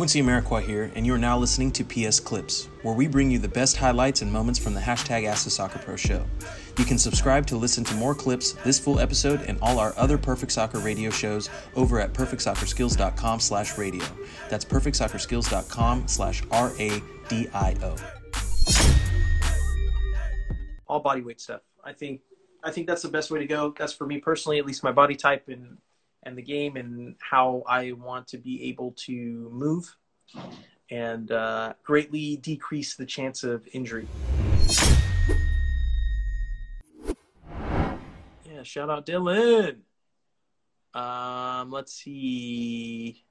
Quincy 0.00 0.22
Amarikwa 0.22 0.62
here, 0.62 0.90
and 0.94 1.04
you 1.04 1.12
are 1.12 1.18
now 1.18 1.36
listening 1.36 1.70
to 1.70 1.84
PS 1.84 2.20
Clips, 2.20 2.70
where 2.80 2.94
we 2.94 3.06
bring 3.06 3.30
you 3.30 3.38
the 3.38 3.46
best 3.46 3.76
highlights 3.76 4.22
and 4.22 4.32
moments 4.32 4.58
from 4.58 4.72
the 4.72 4.80
hashtag 4.80 5.26
Ask 5.26 5.44
the 5.44 5.50
Soccer 5.50 5.78
Pro 5.78 5.94
show. 5.94 6.24
You 6.78 6.86
can 6.86 6.96
subscribe 6.96 7.46
to 7.48 7.56
listen 7.58 7.84
to 7.84 7.94
more 7.96 8.14
clips, 8.14 8.52
this 8.64 8.78
full 8.78 8.98
episode, 8.98 9.42
and 9.42 9.58
all 9.60 9.78
our 9.78 9.92
other 9.98 10.16
Perfect 10.16 10.52
Soccer 10.52 10.78
radio 10.78 11.10
shows 11.10 11.50
over 11.76 12.00
at 12.00 12.14
perfectsoccerskills.com 12.14 13.40
slash 13.40 13.76
radio. 13.76 14.06
That's 14.48 14.64
perfectsoccerskills.com 14.64 16.08
slash 16.08 16.42
R-A-D-I-O. 16.50 17.96
All 20.86 21.00
body 21.00 21.20
weight 21.20 21.42
stuff. 21.42 21.60
I 21.84 21.92
think 21.92 22.22
I 22.64 22.70
think 22.70 22.86
that's 22.86 23.02
the 23.02 23.10
best 23.10 23.30
way 23.30 23.40
to 23.40 23.46
go. 23.46 23.74
That's 23.78 23.92
for 23.92 24.06
me 24.06 24.18
personally, 24.18 24.58
at 24.58 24.64
least 24.64 24.82
my 24.82 24.92
body 24.92 25.14
type 25.14 25.48
and 25.48 25.76
and 26.22 26.36
the 26.36 26.42
game 26.42 26.76
and 26.76 27.16
how 27.20 27.62
I 27.66 27.92
want 27.92 28.28
to 28.28 28.38
be 28.38 28.64
able 28.64 28.92
to 29.06 29.50
move 29.52 29.96
and 30.90 31.30
uh, 31.30 31.74
greatly 31.82 32.36
decrease 32.36 32.94
the 32.96 33.06
chance 33.06 33.44
of 33.44 33.66
injury. 33.72 34.06
Yeah, 38.44 38.62
shout 38.62 38.90
out 38.90 39.06
Dylan. 39.06 39.78
Um, 40.94 41.70
let's 41.70 41.92
see. 41.94 43.24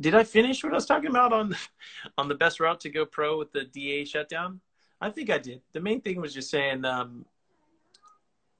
Did 0.00 0.14
I 0.14 0.24
finish 0.24 0.64
what 0.64 0.72
I 0.72 0.76
was 0.76 0.86
talking 0.86 1.10
about 1.10 1.32
on 1.32 1.56
on 2.18 2.28
the 2.28 2.34
best 2.34 2.60
route 2.60 2.80
to 2.80 2.90
go 2.90 3.04
pro 3.04 3.38
with 3.38 3.52
the 3.52 3.64
DA 3.64 4.04
shutdown? 4.04 4.60
I 5.00 5.10
think 5.10 5.30
I 5.30 5.38
did. 5.38 5.60
The 5.72 5.80
main 5.80 6.00
thing 6.00 6.20
was 6.20 6.32
just 6.32 6.50
saying 6.50 6.84
um, 6.84 7.26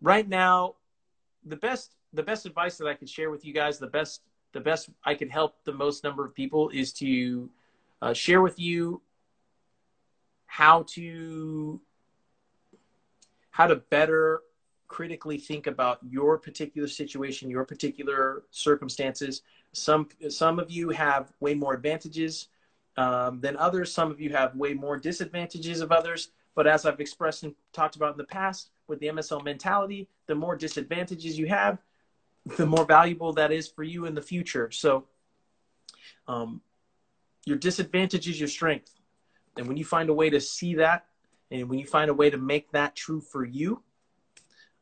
right 0.01 0.29
now 0.29 0.75
the 1.46 1.56
best 1.56 1.95
the 2.12 2.23
best 2.23 2.46
advice 2.46 2.77
that 2.78 2.87
I 2.87 2.95
could 2.95 3.09
share 3.09 3.30
with 3.30 3.45
you 3.45 3.52
guys, 3.52 3.78
the 3.78 3.87
best 3.87 4.23
the 4.52 4.60
best 4.60 4.91
I 5.05 5.14
could 5.14 5.30
help 5.30 5.65
the 5.65 5.73
most 5.73 6.05
number 6.05 6.24
of 6.24 6.34
people 6.34 6.68
is 6.71 6.93
to 6.95 7.51
uh, 8.01 8.12
share 8.12 8.43
with 8.43 8.59
you 8.59 9.01
how 10.46 10.84
to 10.88 11.80
how 13.51 13.66
to 13.66 13.76
better 13.76 14.43
critically 14.88 15.38
think 15.38 15.66
about 15.66 15.99
your 16.07 16.37
particular 16.37 16.87
situation, 16.87 17.49
your 17.49 17.65
particular 17.65 18.43
circumstances. 18.51 19.43
Some 19.73 20.09
some 20.29 20.59
of 20.59 20.71
you 20.71 20.90
have 20.90 21.32
way 21.40 21.54
more 21.54 21.73
advantages 21.73 22.49
um, 22.99 23.40
than 23.40 23.56
others. 23.56 23.93
Some 23.93 24.10
of 24.10 24.21
you 24.21 24.30
have 24.30 24.54
way 24.54 24.74
more 24.74 24.99
disadvantages 24.99 25.80
of 25.80 25.93
others. 25.93 26.29
But 26.54 26.66
as 26.66 26.84
I've 26.84 27.01
expressed 27.01 27.43
and 27.45 27.54
talked 27.73 27.96
about 27.96 28.12
in 28.12 28.18
the 28.18 28.24
past, 28.24 28.71
with 28.93 29.01
the 29.01 29.07
MSL 29.07 29.43
mentality, 29.43 30.07
the 30.26 30.35
more 30.35 30.54
disadvantages 30.54 31.38
you 31.38 31.46
have, 31.46 31.79
the 32.59 32.66
more 32.66 32.85
valuable 32.85 33.32
that 33.32 33.51
is 33.51 33.66
for 33.66 33.82
you 33.82 34.04
in 34.04 34.15
the 34.15 34.21
future. 34.21 34.71
So, 34.71 35.07
um, 36.29 36.60
your 37.46 37.57
disadvantage 37.57 38.29
is 38.29 38.38
your 38.38 38.51
strength. 38.51 38.93
And 39.57 39.66
when 39.66 39.79
you 39.79 39.84
find 39.87 40.10
a 40.10 40.15
way 40.15 40.29
to 40.29 40.40
see 40.40 40.74
that, 40.74 41.07
and 41.51 41.71
when 41.71 41.79
you 41.79 41.87
find 41.87 42.10
a 42.10 42.15
way 42.15 42.29
to 42.29 42.37
make 42.37 42.71
that 42.73 42.95
true 42.95 43.23
for 43.23 43.46
you, 43.46 43.82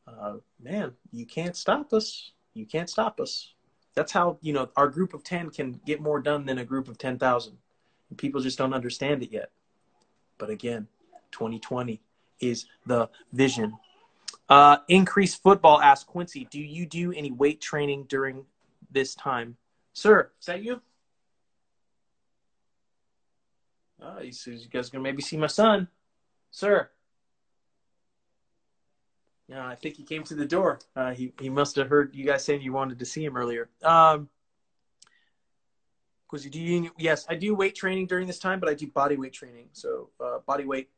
uh, 0.09 0.39
man, 0.61 0.93
you 1.13 1.25
can't 1.25 1.57
stop 1.57 1.93
us. 1.93 2.33
You 2.55 2.67
can't 2.67 2.91
stop 2.91 3.21
us. 3.21 3.55
That's 3.95 4.11
how, 4.11 4.39
you 4.41 4.53
know, 4.53 4.71
our 4.77 4.89
group 4.89 5.15
of 5.15 5.23
10 5.23 5.51
can 5.51 5.81
get 5.87 6.01
more 6.01 6.21
done 6.21 6.47
than 6.47 6.59
a 6.59 6.65
group 6.65 6.89
of 6.89 6.99
10,000. 6.99 7.57
People 8.17 8.41
just 8.41 8.59
don't 8.59 8.75
understand 8.75 9.23
it 9.23 9.31
yet. 9.31 9.51
But 10.37 10.51
again, 10.51 10.89
2020 11.31 12.01
is 12.41 12.67
the 12.87 13.09
vision. 13.33 13.79
Uh, 14.51 14.79
increase 14.89 15.37
football 15.37 15.81
asks 15.81 16.05
Quincy, 16.05 16.49
do 16.51 16.59
you 16.59 16.85
do 16.85 17.13
any 17.13 17.31
weight 17.31 17.61
training 17.61 18.05
during 18.09 18.45
this 18.91 19.15
time? 19.15 19.57
Sir, 19.93 20.33
is 20.41 20.47
that 20.47 20.65
you? 20.65 20.83
Oh, 24.03 24.19
he 24.21 24.33
says 24.33 24.65
you 24.65 24.69
guys 24.69 24.91
gonna 24.91 25.03
maybe 25.03 25.23
see 25.23 25.37
my 25.37 25.47
son. 25.47 25.87
Sir. 26.51 26.91
Yeah, 29.47 29.67
I 29.67 29.77
think 29.77 29.97
he 29.97 30.03
came 30.03 30.25
to 30.25 30.35
the 30.35 30.47
door. 30.47 30.81
Uh, 30.97 31.13
he 31.13 31.33
he 31.41 31.49
must 31.49 31.77
have 31.77 31.89
heard 31.89 32.15
you 32.15 32.25
guys 32.25 32.45
saying 32.45 32.63
you 32.63 32.73
wanted 32.73 32.99
to 32.99 33.05
see 33.05 33.25
him 33.25 33.37
earlier. 33.37 33.69
Um, 33.85 34.29
Quincy, 36.27 36.51
do 36.51 36.61
you? 36.61 36.91
Yes, 36.99 37.25
I 37.29 37.35
do 37.37 37.55
weight 37.55 37.75
training 37.77 38.07
during 38.07 38.27
this 38.27 38.39
time, 38.39 38.59
but 38.59 38.69
I 38.69 38.75
do 38.75 38.89
body 38.89 39.17
weight 39.17 39.33
training. 39.33 39.69
So 39.73 40.11
uh, 40.21 40.39
body 40.47 40.65
weight, 40.65 40.89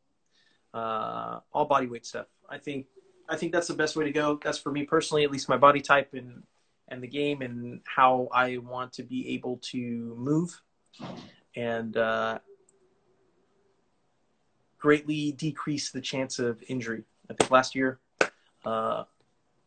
uh, 0.72 1.40
all 1.52 1.64
body 1.64 1.86
weight 1.86 2.06
stuff. 2.06 2.26
I 2.48 2.58
think 2.58 2.86
I 3.28 3.36
think 3.36 3.52
that's 3.52 3.68
the 3.68 3.74
best 3.74 3.96
way 3.96 4.04
to 4.04 4.12
go. 4.12 4.38
That's 4.42 4.58
for 4.58 4.70
me 4.70 4.84
personally, 4.84 5.24
at 5.24 5.30
least 5.30 5.48
my 5.48 5.56
body 5.56 5.80
type 5.80 6.14
and 6.14 6.42
and 6.88 7.02
the 7.02 7.08
game 7.08 7.40
and 7.40 7.80
how 7.84 8.28
I 8.32 8.58
want 8.58 8.92
to 8.94 9.02
be 9.02 9.30
able 9.30 9.58
to 9.70 10.14
move 10.18 10.60
and 11.56 11.96
uh, 11.96 12.38
greatly 14.78 15.32
decrease 15.32 15.90
the 15.90 16.00
chance 16.00 16.38
of 16.38 16.62
injury. 16.68 17.04
I 17.30 17.34
think 17.34 17.50
last 17.50 17.74
year 17.74 17.98
uh, 18.66 19.04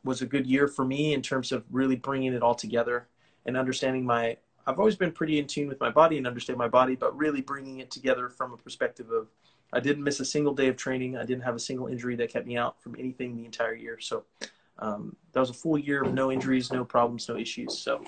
was 0.04 0.22
a 0.22 0.26
good 0.26 0.46
year 0.46 0.68
for 0.68 0.86
me 0.86 1.14
in 1.14 1.22
terms 1.22 1.52
of 1.52 1.64
really 1.72 1.96
bringing 1.96 2.34
it 2.34 2.44
all 2.44 2.56
together 2.56 3.08
and 3.46 3.58
understanding 3.58 4.06
my. 4.06 4.38
I've 4.68 4.80
always 4.80 4.96
been 4.96 5.12
pretty 5.12 5.40
in 5.40 5.48
tune 5.48 5.68
with 5.68 5.80
my 5.80 5.90
body 5.90 6.18
and 6.18 6.28
understand 6.28 6.58
my 6.58 6.68
body, 6.68 6.96
but 6.96 7.16
really 7.16 7.42
bringing 7.42 7.80
it 7.80 7.92
together 7.92 8.30
from 8.30 8.52
a 8.54 8.58
perspective 8.58 9.10
of 9.12 9.28
I 9.75 9.81
didn't 9.81 10.03
miss 10.03 10.22
a 10.22 10.25
single 10.25 10.53
day 10.53 10.69
of 10.69 10.78
training. 10.78 11.18
I 11.18 11.25
didn't 11.25 11.44
have 11.44 11.56
a 11.56 11.59
single 11.59 11.88
injury 11.88 12.16
that 12.16 12.30
kept 12.31 12.47
me 12.47 12.56
out 12.56 12.81
from 12.81 12.96
anything 12.97 13.36
the 13.36 13.44
entire 13.44 13.75
year. 13.75 14.00
So 14.00 14.24
um, 14.80 15.18
that 15.34 15.40
was 15.41 15.50
a 15.50 15.53
full 15.53 15.78
year 15.78 16.03
of 16.03 16.13
no 16.13 16.31
injuries, 16.31 16.72
no 16.72 16.86
problems, 16.86 17.28
no 17.28 17.36
issues. 17.36 17.78
So 17.78 18.02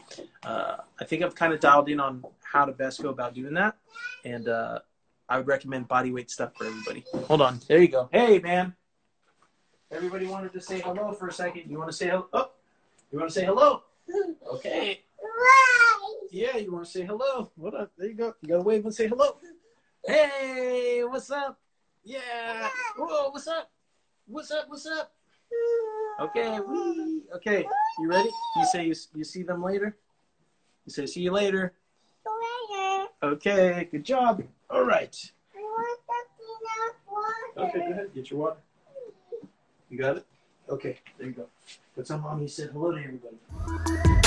uh, 0.46 0.78
I 1.00 1.04
think 1.04 1.24
I've 1.24 1.36
kind 1.36 1.52
of 1.52 1.60
dialed 1.60 1.90
in 1.90 2.00
on 2.00 2.24
how 2.42 2.64
to 2.64 2.72
best 2.72 3.04
go 3.04 3.10
about 3.10 3.34
doing 3.34 3.54
that. 3.56 3.76
And 4.24 4.48
uh, 4.48 4.80
I 5.28 5.38
would 5.38 5.48
recommend 5.48 5.90
body 5.90 6.12
weight 6.12 6.32
stuff 6.32 6.56
for 6.56 6.66
everybody. 6.66 7.04
Hold 7.26 7.42
on. 7.42 7.60
There 7.68 7.82
you 7.82 7.90
go. 7.90 8.08
Hey, 8.14 8.40
man. 8.40 8.74
Everybody 9.92 10.26
wanted 10.26 10.54
to 10.54 10.62
say 10.62 10.80
hello 10.80 11.12
for 11.12 11.28
a 11.28 11.34
second. 11.34 11.70
You 11.70 11.78
want 11.78 11.90
to 11.90 11.96
say 11.96 12.08
hello? 12.08 12.28
Oh, 12.32 12.52
you 13.12 13.20
want 13.20 13.30
to 13.30 13.34
say 13.34 13.46
hello? 13.46 13.84
Okay. 14.54 15.02
Yeah, 16.32 16.58
you 16.58 16.72
want 16.72 16.86
to 16.86 16.92
say 16.92 17.04
hello? 17.04 17.52
What 17.56 17.74
up? 17.74 17.92
There 17.98 18.08
you 18.08 18.14
go. 18.14 18.34
You 18.42 18.50
got 18.50 18.56
to 18.56 18.62
wave 18.62 18.86
and 18.86 18.94
say 18.94 19.08
hello. 19.08 19.38
Hey, 20.08 21.04
what's 21.04 21.30
up? 21.30 21.60
Yeah. 22.06 22.70
Whoa, 22.98 23.30
what's 23.30 23.46
up? 23.46 23.70
What's 24.26 24.52
up? 24.52 24.70
What's 24.70 24.86
up? 24.86 25.12
Okay, 26.22 26.62
wee. 26.62 27.24
Okay, 27.36 27.66
you 28.00 28.08
ready? 28.08 28.30
You 28.56 28.66
say 28.72 28.86
you, 28.86 28.96
you 29.14 29.26
see 29.26 29.44
them 29.44 29.62
later? 29.62 29.98
You 30.86 30.94
say 30.94 31.08
see 31.08 31.20
you 31.20 31.34
later. 31.34 31.74
Later. 32.72 33.08
Okay, 33.22 33.90
good 33.92 34.06
job. 34.06 34.42
All 34.70 34.86
right. 34.86 35.32
I 35.54 35.60
want 35.60 36.00
the 36.08 36.14
peanut 36.38 36.96
water. 37.12 37.70
Okay, 37.70 37.86
go 37.86 37.92
ahead. 37.92 38.14
Get 38.16 38.32
your 38.32 38.40
water. 38.40 38.58
You 39.90 39.98
got 39.98 40.18
it? 40.18 40.26
Okay, 40.70 41.00
there 41.18 41.28
you 41.28 41.34
go. 41.34 41.48
But 41.98 42.10
mom 42.22 42.42
you 42.42 42.48
said 42.48 42.70
hello 42.72 42.94
to 42.94 42.98
everybody. 42.98 44.27